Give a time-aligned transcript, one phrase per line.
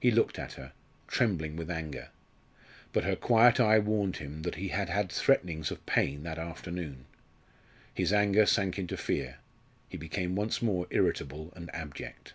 [0.00, 0.72] He looked at her,
[1.06, 2.08] trembling with anger.
[2.94, 7.04] But her quiet eye warned him that he had had threatenings of pain that afternoon.
[7.92, 9.36] His anger sank into fear.
[9.90, 12.32] He became once more irritable and abject.